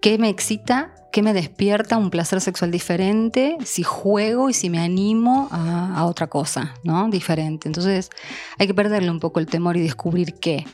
qué 0.00 0.18
me 0.18 0.28
excita, 0.28 0.94
qué 1.12 1.22
me 1.22 1.32
despierta 1.32 1.96
un 1.96 2.10
placer 2.10 2.40
sexual 2.40 2.70
diferente, 2.70 3.56
si 3.64 3.82
juego 3.82 4.50
y 4.50 4.54
si 4.54 4.70
me 4.70 4.78
animo 4.78 5.48
a, 5.50 6.04
otra 6.04 6.26
cosa, 6.26 6.74
¿no? 6.84 7.08
Diferente. 7.08 7.68
Entonces 7.68 8.10
hay 8.58 8.66
que 8.66 8.74
perderle 8.74 9.10
un 9.10 9.20
poco 9.20 9.40
el 9.40 9.46
temor 9.46 9.76
y 9.76 9.82
descubrir 9.82 10.34
que 10.34 10.66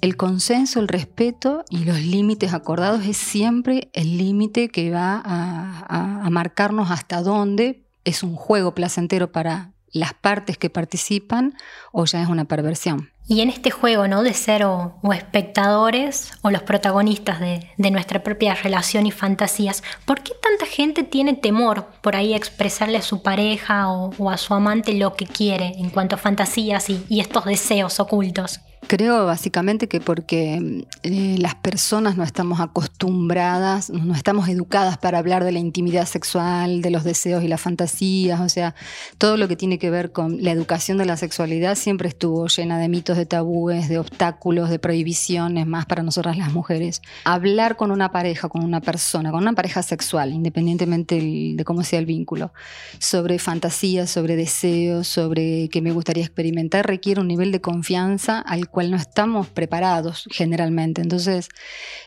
el 0.00 0.16
consenso, 0.16 0.80
el 0.80 0.88
respeto 0.88 1.64
y 1.68 1.84
los 1.84 2.00
límites 2.00 2.54
acordados 2.54 3.04
es 3.04 3.16
siempre 3.16 3.90
el 3.92 4.16
límite 4.16 4.68
que 4.68 4.90
va 4.90 5.20
a 5.24 6.30
marcarnos 6.30 6.90
hasta 6.90 7.22
dónde 7.22 7.82
es 8.04 8.22
un 8.22 8.34
juego 8.34 8.74
placentero 8.74 9.32
para 9.32 9.72
las 9.92 10.14
partes 10.14 10.58
que 10.58 10.70
participan 10.70 11.54
o 11.92 12.04
ya 12.04 12.22
es 12.22 12.28
una 12.28 12.44
perversión. 12.44 13.10
Y 13.28 13.42
en 13.42 13.48
este 13.48 13.70
juego, 13.70 14.08
¿no? 14.08 14.24
De 14.24 14.34
ser 14.34 14.64
o, 14.64 14.98
espectadores 15.12 16.32
o 16.42 16.50
los 16.50 16.62
protagonistas 16.62 17.38
de, 17.38 17.90
nuestra 17.90 18.24
propia 18.24 18.54
relación 18.54 19.06
y 19.06 19.12
fantasías, 19.12 19.84
¿por 20.04 20.22
qué 20.22 20.32
tanta 20.42 20.66
gente 20.66 21.04
tiene 21.04 21.34
temor 21.34 21.86
por 22.02 22.16
ahí 22.16 22.34
expresarle 22.34 22.98
a 22.98 23.02
su 23.02 23.22
pareja 23.22 23.88
o, 23.88 24.30
a 24.30 24.36
su 24.36 24.52
amante 24.52 24.94
lo 24.94 25.14
que 25.14 25.26
quiere 25.26 25.74
en 25.78 25.90
cuanto 25.90 26.16
a 26.16 26.18
fantasías 26.18 26.90
y 26.90 27.20
estos 27.20 27.44
deseos 27.44 28.00
ocultos? 28.00 28.60
Creo 28.86 29.26
básicamente 29.26 29.88
que 29.88 30.00
porque 30.00 30.86
eh, 31.02 31.36
las 31.38 31.54
personas 31.54 32.16
no 32.16 32.24
estamos 32.24 32.60
acostumbradas, 32.60 33.90
no 33.90 34.14
estamos 34.14 34.48
educadas 34.48 34.96
para 34.96 35.18
hablar 35.18 35.44
de 35.44 35.52
la 35.52 35.58
intimidad 35.58 36.06
sexual, 36.06 36.82
de 36.82 36.90
los 36.90 37.04
deseos 37.04 37.44
y 37.44 37.48
las 37.48 37.60
fantasías, 37.60 38.40
o 38.40 38.48
sea, 38.48 38.74
todo 39.18 39.36
lo 39.36 39.48
que 39.48 39.54
tiene 39.54 39.78
que 39.78 39.90
ver 39.90 40.12
con 40.12 40.42
la 40.42 40.50
educación 40.50 40.96
de 40.96 41.04
la 41.04 41.16
sexualidad 41.16 41.76
siempre 41.76 42.08
estuvo 42.08 42.46
llena 42.48 42.78
de 42.78 42.88
mitos, 42.88 43.16
de 43.16 43.26
tabúes, 43.26 43.88
de 43.88 43.98
obstáculos, 43.98 44.70
de 44.70 44.78
prohibiciones, 44.78 45.66
más 45.66 45.86
para 45.86 46.02
nosotras 46.02 46.36
las 46.38 46.52
mujeres. 46.52 47.02
Hablar 47.24 47.76
con 47.76 47.90
una 47.92 48.10
pareja, 48.10 48.48
con 48.48 48.64
una 48.64 48.80
persona, 48.80 49.30
con 49.30 49.42
una 49.42 49.52
pareja 49.52 49.82
sexual, 49.82 50.32
independientemente 50.32 51.20
de 51.54 51.64
cómo 51.64 51.84
sea 51.84 51.98
el 51.98 52.06
vínculo, 52.06 52.52
sobre 52.98 53.38
fantasías, 53.38 54.10
sobre 54.10 54.36
deseos, 54.36 55.06
sobre 55.06 55.68
qué 55.68 55.82
me 55.82 55.92
gustaría 55.92 56.24
experimentar, 56.24 56.86
requiere 56.86 57.20
un 57.20 57.28
nivel 57.28 57.52
de 57.52 57.60
confianza 57.60 58.40
al 58.40 58.69
cual 58.70 58.90
no 58.90 58.96
estamos 58.96 59.48
preparados 59.48 60.26
generalmente. 60.30 61.02
Entonces, 61.02 61.48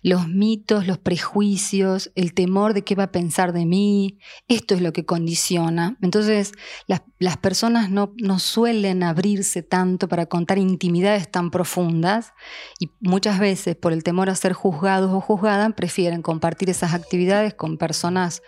los 0.01 0.27
mitos, 0.27 0.87
los 0.87 0.97
prejuicios, 0.97 2.11
el 2.15 2.33
temor 2.33 2.73
de 2.73 2.83
qué 2.83 2.95
va 2.95 3.03
a 3.03 3.11
pensar 3.11 3.53
de 3.53 3.65
mí, 3.65 4.19
esto 4.47 4.73
es 4.75 4.81
lo 4.81 4.93
que 4.93 5.05
condiciona. 5.05 5.97
Entonces, 6.01 6.53
las, 6.87 7.37
personas 7.37 7.89
no, 7.89 8.13
no 8.17 8.39
suelen 8.39 9.03
abrirse 9.03 9.63
tanto 9.63 10.07
para 10.07 10.25
contar 10.25 10.57
intimidades 10.57 11.29
tan 11.29 11.51
profundas 11.51 12.33
y 12.79 12.89
muchas 12.99 13.39
veces 13.39 13.75
por 13.75 13.93
el 13.93 14.03
temor 14.03 14.29
a 14.29 14.35
ser 14.35 14.53
juzgados 14.53 15.11
o 15.11 15.21
juzgadas 15.21 15.73
prefieren 15.73 16.21
compartir 16.21 16.69
esas 16.69 16.93
actividades 16.93 17.53
con 17.53 17.77
personas 17.77 18.41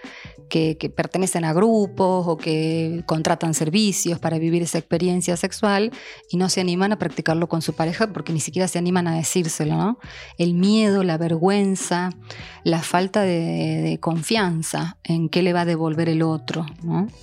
que, 0.49 0.77
que, 0.77 0.89
pertenecen 0.89 1.45
a 1.45 1.53
grupos 1.53 2.27
o 2.27 2.37
que 2.37 3.03
contratan 3.05 3.53
servicios 3.53 4.19
para 4.19 4.37
vivir 4.37 4.63
esa 4.63 4.77
experiencia 4.77 5.37
sexual 5.37 5.91
y 6.29 6.37
no 6.37 6.49
se 6.49 6.61
animan 6.61 6.91
a 6.91 6.99
practicarlo 6.99 7.47
con 7.47 7.61
su 7.61 7.73
pareja 7.73 8.07
porque 8.07 8.33
ni 8.33 8.39
siquiera 8.39 8.67
se 8.67 8.79
animan 8.79 9.07
a 9.07 9.15
decírselo, 9.15 9.75
¿no? 9.75 9.99
El 10.37 10.53
miedo, 10.53 11.03
la 11.03 11.17
vergüenza, 11.17 12.11
la 12.63 12.81
falta 12.81 13.21
de, 13.21 13.99
confianza 14.01 14.97
en 15.03 15.29
qué 15.29 15.41
le 15.41 15.53
va 15.53 15.61
a 15.61 15.65
devolver 15.65 16.09
el 16.09 16.21
otro. 16.21 16.65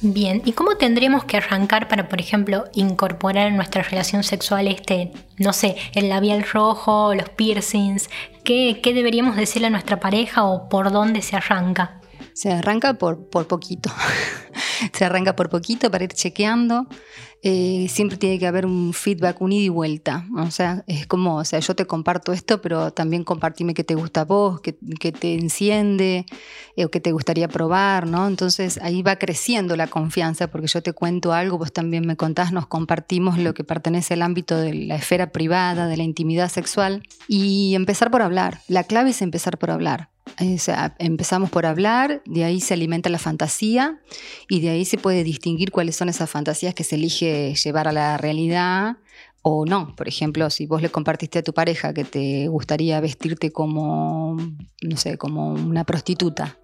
Bien, 0.01 0.43
¿y 0.45 0.53
cómo 0.53 0.77
tendríamos 0.77 1.25
que 1.25 1.37
arrancar 1.37 1.89
para, 1.89 2.09
por 2.09 2.21
ejemplo, 2.21 2.65
incorporar 2.75 3.49
en 3.49 3.57
nuestra 3.57 3.83
relación 3.83 4.23
sexual 4.23 4.69
este, 4.69 5.13
no 5.39 5.53
sé, 5.53 5.77
el 5.95 6.09
labial 6.09 6.45
rojo, 6.45 7.15
los 7.15 7.29
piercings? 7.31 8.09
¿Qué, 8.45 8.81
qué 8.83 8.95
deberíamos 8.95 9.37
decirle 9.37 9.69
a 9.69 9.71
nuestra 9.71 10.01
pareja 10.01 10.45
o 10.45 10.69
por 10.69 10.93
dónde 10.93 11.23
se 11.23 11.37
arranca? 11.37 12.02
Se 12.35 12.51
arranca 12.51 12.95
por, 12.95 13.27
por 13.29 13.47
poquito. 13.47 13.91
se 14.93 15.05
arranca 15.05 15.37
por 15.37 15.49
poquito 15.49 15.91
para 15.91 16.05
ir 16.05 16.13
chequeando. 16.13 16.87
Eh, 17.45 17.89
siempre 17.89 18.17
tiene 18.17 18.39
que 18.39 18.47
haber 18.47 18.65
un 18.67 18.93
feedback, 18.93 19.41
un 19.41 19.51
ida 19.51 19.65
y 19.65 19.69
vuelta. 19.69 20.27
O 20.37 20.53
sea, 20.53 20.85
es 20.87 21.09
como, 21.09 21.39
o 21.39 21.45
sea, 21.45 21.59
yo 21.59 21.75
te 21.75 21.87
comparto 21.87 22.33
esto, 22.33 22.63
pero 22.63 22.93
también 22.93 23.25
compartime 23.25 23.75
qué 23.75 23.83
te 23.83 23.97
gusta 23.97 24.21
a 24.21 24.25
vos, 24.25 24.61
qué, 24.61 24.73
te 25.13 25.35
enciende, 25.35 26.25
eh, 26.77 26.85
o 26.85 26.91
qué 26.91 27.01
te 27.01 27.11
gustaría 27.11 27.49
probar, 27.49 28.07
¿no? 28.07 28.29
Entonces 28.29 28.79
ahí 28.81 29.03
va 29.03 29.17
creciendo 29.17 29.75
la 29.75 29.89
confianza, 29.89 30.53
porque 30.53 30.69
yo 30.69 30.85
te 30.85 30.93
cuento 30.93 31.33
algo, 31.33 31.59
vos 31.59 31.73
también 31.73 32.07
me 32.07 32.17
contás, 32.17 32.53
nos 32.53 32.69
compartimos 32.69 33.39
lo 33.39 33.55
que 33.55 33.65
pertenece 33.65 34.15
al 34.15 34.23
ámbito 34.23 34.57
de 34.57 34.75
la 34.75 34.95
esfera 34.95 35.33
privada, 35.33 35.89
de 35.89 35.97
la 35.97 36.05
intimidad 36.05 36.49
sexual, 36.49 37.03
y 37.27 37.75
empezar 37.75 38.13
por 38.13 38.23
hablar. 38.23 38.61
La 38.69 38.85
clave 38.85 39.11
es 39.11 39.21
empezar 39.21 39.59
por 39.59 39.73
hablar. 39.73 40.11
O 40.41 40.59
sea, 40.59 40.95
empezamos 40.99 41.51
por 41.51 41.67
hablar, 41.67 42.23
de 42.25 42.45
ahí 42.45 42.61
se 42.61 42.75
alimenta 42.75 43.11
la 43.11 43.19
fantasía 43.19 43.99
y 44.53 44.61
de 44.61 44.69
ahí 44.69 44.85
se 44.85 44.99
puede 44.99 45.25
distinguir 45.25 45.71
cuáles 45.71 45.97
son 45.97 46.11
esas 46.11 46.29
fantasías 46.29 46.75
que 46.75 46.85
se 46.85 46.97
elige 46.97 47.55
llevar 47.55 47.89
a 47.89 47.93
la 47.93 48.19
realidad 48.19 48.99
o 49.41 49.65
no. 49.65 49.97
Por 49.97 50.09
ejemplo, 50.09 50.51
si 50.51 50.67
vos 50.67 50.83
le 50.83 50.91
compartiste 50.91 51.39
a 51.39 51.43
tu 51.43 51.55
pareja 51.55 51.95
que 51.95 52.05
te 52.05 52.49
gustaría 52.49 53.01
vestirte 53.01 53.51
como, 53.51 54.37
no 54.83 54.97
sé, 54.99 55.17
como 55.17 55.55
una 55.55 55.85
prostituta, 55.85 56.59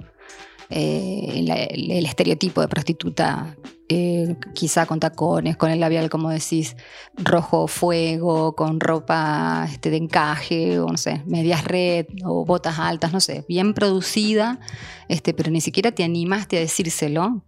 eh, 0.69 1.47
el, 1.73 2.05
estereotipo 2.05 2.61
de 2.61 2.69
prostituta, 2.69 3.57
eh, 3.89 4.37
quizá 4.55 4.85
con 4.85 5.01
tacones, 5.01 5.57
con 5.57 5.71
el 5.71 5.81
labial, 5.81 6.11
como 6.11 6.29
decís, 6.29 6.77
rojo 7.17 7.69
fuego, 7.69 8.55
con 8.55 8.81
ropa 8.81 9.67
este, 9.67 9.89
de 9.89 9.97
encaje, 9.97 10.79
o 10.79 10.89
no 10.89 10.99
sé, 10.99 11.23
medias 11.25 11.65
red 11.65 12.05
o 12.23 12.45
botas 12.45 12.79
altas, 12.79 13.15
no 13.15 13.21
sé, 13.21 13.47
bien 13.49 13.73
producida, 13.73 14.61
este, 15.09 15.33
pero 15.33 15.51
ni 15.51 15.63
siquiera 15.63 15.91
te 15.91 16.05
animaste 16.05 16.59
a 16.59 16.61
decírselo, 16.61 17.45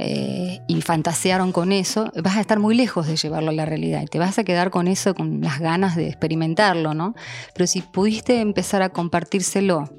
eh, 0.00 0.60
y 0.68 0.80
fantasearon 0.80 1.50
con 1.50 1.72
eso, 1.72 2.12
vas 2.22 2.36
a 2.36 2.40
estar 2.40 2.60
muy 2.60 2.76
lejos 2.76 3.08
de 3.08 3.16
llevarlo 3.16 3.50
a 3.50 3.52
la 3.52 3.64
realidad 3.64 4.02
y 4.02 4.06
te 4.06 4.20
vas 4.20 4.38
a 4.38 4.44
quedar 4.44 4.70
con 4.70 4.86
eso, 4.86 5.12
con 5.12 5.40
las 5.40 5.58
ganas 5.58 5.96
de 5.96 6.06
experimentarlo, 6.06 6.94
¿no? 6.94 7.16
Pero 7.52 7.66
si 7.66 7.82
pudiste 7.82 8.40
empezar 8.40 8.82
a 8.82 8.90
compartírselo 8.90 9.90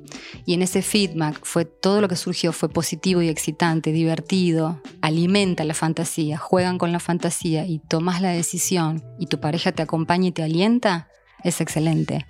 y 0.46 0.54
en 0.54 0.62
ese 0.62 0.82
feedback 0.82 1.40
fue 1.44 1.66
todo 1.66 2.00
lo 2.00 2.08
que 2.08 2.16
surgió 2.16 2.54
fue 2.54 2.70
positivo 2.70 3.22
y 3.22 3.28
excitante, 3.28 3.92
divertido, 3.92 4.82
alimenta 5.02 5.66
la 5.66 5.74
fantasía, 5.74 6.38
juegan 6.38 6.78
con 6.78 6.94
la 6.94 7.02
fantasía 7.02 7.66
y 7.66 7.80
tomas 7.80 8.22
la 8.22 8.32
decisión 8.32 9.04
y 9.20 9.26
tu 9.26 9.42
pareja 9.42 9.74
te 9.74 9.84
acompaña 9.84 10.30
y 10.30 10.32
te 10.32 10.44
alienta, 10.44 11.10
es 11.44 11.60
excelente 11.60 12.26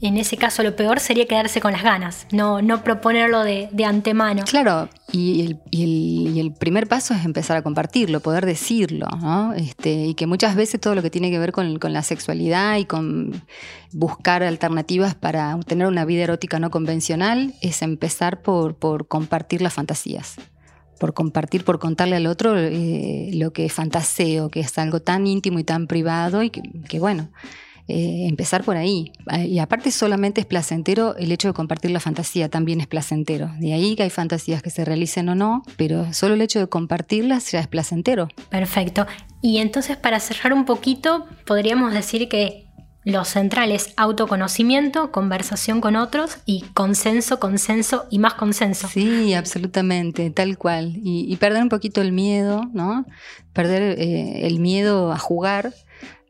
en 0.00 0.16
ese 0.16 0.36
caso 0.36 0.62
lo 0.62 0.74
peor 0.76 0.98
sería 0.98 1.26
quedarse 1.26 1.60
con 1.60 1.72
las 1.72 1.82
ganas, 1.82 2.26
no, 2.32 2.62
no 2.62 2.82
proponerlo 2.82 3.44
de, 3.44 3.68
antemano. 3.84 4.44
Claro, 4.48 4.88
y 5.12 5.58
el, 5.72 6.52
primer 6.58 6.86
paso 6.86 7.12
es 7.14 7.24
empezar 7.24 7.56
a 7.56 7.62
compartirlo, 7.62 8.20
poder 8.20 8.46
decirlo, 8.46 9.06
¿no? 9.20 9.52
Este, 9.54 10.06
y 10.06 10.14
que 10.14 10.26
muchas 10.26 10.56
veces 10.56 10.80
todo 10.80 10.94
lo 10.94 11.02
que 11.02 11.10
tiene 11.10 11.30
que 11.30 11.38
ver 11.38 11.52
con, 11.52 11.78
la 11.80 12.02
sexualidad 12.02 12.78
y 12.78 12.84
con 12.84 13.42
buscar 13.92 14.42
alternativas 14.42 15.14
para 15.14 15.58
tener 15.66 15.86
una 15.86 16.04
vida 16.04 16.24
erótica 16.24 16.58
no 16.58 16.70
convencional 16.70 17.54
es 17.60 17.82
empezar 17.82 18.42
por, 18.42 18.76
compartir 19.06 19.60
las 19.62 19.74
fantasías 19.74 20.36
por 20.98 21.14
compartir, 21.14 21.64
por 21.64 21.78
contarle 21.78 22.16
al 22.16 22.26
otro 22.26 22.58
eh, 22.58 23.30
lo 23.32 23.54
que 23.54 23.70
fantaseo, 23.70 24.50
que 24.50 24.60
es 24.60 24.76
algo 24.76 25.00
tan 25.00 25.26
íntimo 25.26 25.58
y 25.58 25.64
tan 25.64 25.86
privado 25.86 26.42
y 26.42 26.50
que 26.50 26.98
bueno, 26.98 27.30
eh, 27.90 28.28
empezar 28.28 28.64
por 28.64 28.76
ahí. 28.76 29.12
Y 29.46 29.58
aparte 29.58 29.90
solamente 29.90 30.40
es 30.40 30.46
placentero 30.46 31.16
el 31.16 31.32
hecho 31.32 31.48
de 31.48 31.54
compartir 31.54 31.90
la 31.90 32.00
fantasía, 32.00 32.48
también 32.48 32.80
es 32.80 32.86
placentero. 32.86 33.50
De 33.58 33.72
ahí 33.72 33.96
que 33.96 34.04
hay 34.04 34.10
fantasías 34.10 34.62
que 34.62 34.70
se 34.70 34.84
realicen 34.84 35.28
o 35.28 35.34
no, 35.34 35.62
pero 35.76 36.12
solo 36.12 36.34
el 36.34 36.42
hecho 36.42 36.58
de 36.58 36.68
compartirlas 36.68 37.50
ya 37.52 37.60
es 37.60 37.68
placentero. 37.68 38.28
Perfecto. 38.48 39.06
Y 39.42 39.58
entonces 39.58 39.96
para 39.96 40.20
cerrar 40.20 40.52
un 40.52 40.64
poquito, 40.64 41.26
podríamos 41.46 41.92
decir 41.92 42.28
que 42.28 42.70
lo 43.04 43.24
central 43.24 43.72
es 43.72 43.94
autoconocimiento, 43.96 45.10
conversación 45.10 45.80
con 45.80 45.96
otros 45.96 46.38
y 46.44 46.62
consenso, 46.74 47.40
consenso 47.40 48.06
y 48.10 48.18
más 48.18 48.34
consenso. 48.34 48.88
Sí, 48.88 49.32
absolutamente, 49.32 50.30
tal 50.30 50.58
cual. 50.58 51.00
Y, 51.02 51.34
perder 51.36 51.62
un 51.62 51.70
poquito 51.70 52.02
el 52.02 52.12
miedo, 52.12 52.68
¿no? 52.74 53.06
Perder 53.54 53.98
eh, 53.98 54.46
el 54.46 54.60
miedo 54.60 55.12
a 55.12 55.18
jugar 55.18 55.72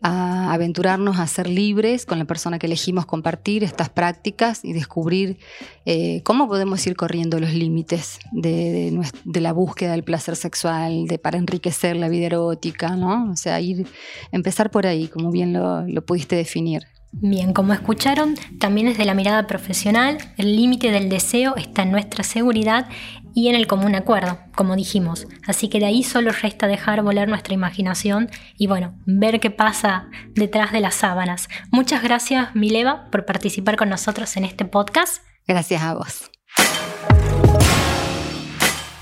a 0.02 0.52
aventurarnos 0.52 1.18
a 1.18 1.26
ser 1.26 1.48
libres 1.48 2.06
con 2.06 2.18
la 2.18 2.24
persona 2.24 2.58
que 2.58 2.66
elegimos 2.66 3.06
compartir 3.06 3.62
estas 3.64 3.90
prácticas 3.90 4.64
y 4.64 4.72
descubrir 4.72 5.38
eh, 5.84 6.22
cómo 6.24 6.48
podemos 6.48 6.86
ir 6.86 6.96
corriendo 6.96 7.38
los 7.38 7.52
límites 7.52 8.18
de, 8.32 8.98
la 9.24 9.52
búsqueda 9.52 9.92
del 9.92 10.04
placer 10.04 10.36
sexual, 10.36 11.06
de 11.06 11.18
para 11.18 11.38
enriquecer 11.38 11.96
la 11.96 12.08
vida 12.08 12.26
erótica, 12.26 12.96
¿no? 12.96 13.30
O 13.30 13.36
sea, 13.36 13.60
ir, 13.60 13.86
empezar 14.32 14.70
por 14.70 14.86
ahí, 14.86 15.08
como 15.08 15.30
bien 15.30 15.52
lo, 15.52 15.86
lo 15.86 16.04
pudiste 16.04 16.36
definir. 16.36 16.86
Bien, 17.12 17.52
como 17.52 17.72
escucharon, 17.72 18.36
también 18.60 18.86
desde 18.86 19.04
la 19.04 19.14
mirada 19.14 19.48
profesional, 19.48 20.18
el 20.36 20.54
límite 20.54 20.92
del 20.92 21.08
deseo 21.08 21.56
está 21.56 21.82
en 21.82 21.90
nuestra 21.90 22.22
seguridad 22.22 22.86
y 23.34 23.48
en 23.48 23.54
el 23.54 23.66
común 23.66 23.94
acuerdo, 23.94 24.38
como 24.54 24.76
dijimos. 24.76 25.26
Así 25.46 25.68
que 25.68 25.80
de 25.80 25.86
ahí 25.86 26.02
solo 26.02 26.32
resta 26.32 26.66
dejar 26.66 27.02
volar 27.02 27.28
nuestra 27.28 27.54
imaginación 27.54 28.30
y 28.56 28.66
bueno, 28.66 28.94
ver 29.06 29.40
qué 29.40 29.50
pasa 29.50 30.08
detrás 30.34 30.72
de 30.72 30.80
las 30.80 30.94
sábanas. 30.94 31.48
Muchas 31.70 32.02
gracias, 32.02 32.54
Mileva, 32.54 33.10
por 33.10 33.24
participar 33.24 33.76
con 33.76 33.88
nosotros 33.88 34.36
en 34.36 34.44
este 34.44 34.64
podcast. 34.64 35.22
Gracias 35.46 35.82
a 35.82 35.94
vos. 35.94 36.30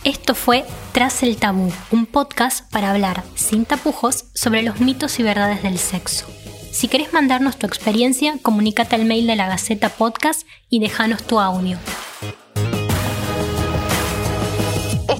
Esto 0.04 0.34
fue 0.34 0.64
Tras 0.92 1.22
el 1.22 1.36
Tabú, 1.36 1.70
un 1.90 2.06
podcast 2.06 2.70
para 2.72 2.90
hablar 2.90 3.24
sin 3.34 3.64
tapujos 3.64 4.30
sobre 4.32 4.62
los 4.62 4.80
mitos 4.80 5.18
y 5.18 5.22
verdades 5.22 5.62
del 5.62 5.78
sexo. 5.78 6.26
Si 6.70 6.88
querés 6.88 7.12
mandarnos 7.12 7.58
tu 7.58 7.66
experiencia, 7.66 8.36
comunícate 8.40 8.94
al 8.94 9.04
mail 9.04 9.26
de 9.26 9.36
la 9.36 9.48
Gaceta 9.48 9.88
Podcast 9.88 10.46
y 10.70 10.80
déjanos 10.80 11.24
tu 11.24 11.40
audio. 11.40 11.78